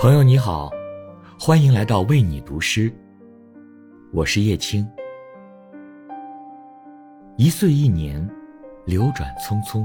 [0.00, 0.70] 朋友你好，
[1.40, 2.88] 欢迎来到为你读诗。
[4.12, 4.88] 我是叶青。
[7.36, 8.24] 一岁一年，
[8.86, 9.84] 流转匆匆，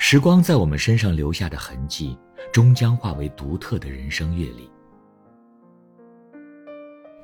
[0.00, 2.18] 时光在我们身上留下的痕迹，
[2.52, 4.68] 终将化为独特的人生阅历。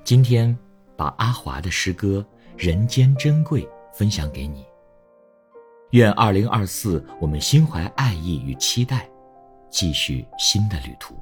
[0.05, 0.57] 今天，
[0.97, 2.25] 把阿华的诗歌
[2.65, 4.65] 《人间珍贵》分享给你。
[5.91, 9.11] 愿二零二四，我们心怀爱意与期待，
[9.69, 11.17] 继续新的旅途。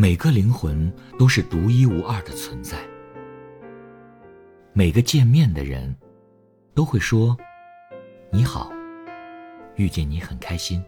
[0.00, 2.78] 每个灵魂都是独一无二的存在。
[4.72, 5.94] 每个见面的人，
[6.72, 7.36] 都会说
[8.32, 8.72] ：“你好，
[9.76, 10.82] 遇见你很开心。”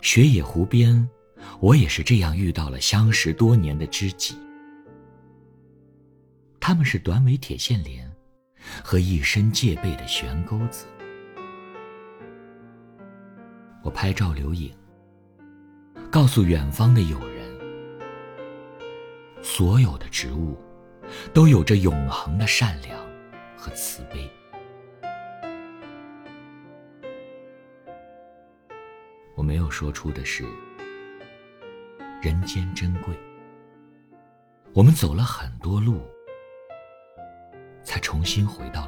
[0.00, 1.10] 雪野湖边，
[1.58, 4.36] 我也是这样遇到了相识多年的知己。
[6.60, 8.08] 他们是短尾铁线莲，
[8.84, 10.86] 和一身戒备的悬钩子。
[13.82, 14.72] 我拍照留影。
[16.16, 17.46] 告诉远方的友人，
[19.42, 20.58] 所有的植物
[21.34, 22.98] 都有着永恒的善良
[23.54, 24.26] 和慈悲。
[29.34, 30.42] 我没有说出的是，
[32.22, 33.14] 人间珍贵。
[34.72, 36.00] 我们走了很多路，
[37.84, 38.85] 才重新回到。